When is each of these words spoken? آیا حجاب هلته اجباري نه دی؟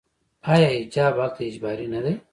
آیا 0.53 0.69
حجاب 0.77 1.13
هلته 1.21 1.41
اجباري 1.49 1.87
نه 1.93 1.99
دی؟ 2.05 2.13